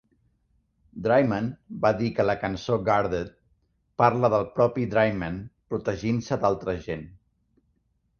Draiman 1.07 1.49
va 1.83 1.91
dir 1.99 2.07
que 2.19 2.23
la 2.25 2.35
cançó 2.43 2.77
"Guarded" 2.87 3.29
parla 4.03 4.31
del 4.35 4.47
propi 4.55 4.87
Draiman 4.95 5.37
protegint-se 5.75 6.39
d'altra 6.45 6.75
gent. 6.87 7.05